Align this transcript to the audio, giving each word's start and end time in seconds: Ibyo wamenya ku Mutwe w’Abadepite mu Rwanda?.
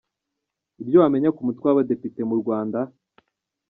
Ibyo 0.81 0.97
wamenya 1.03 1.29
ku 1.35 1.41
Mutwe 1.47 1.65
w’Abadepite 1.67 2.21
mu 2.29 2.35
Rwanda?. 2.41 2.79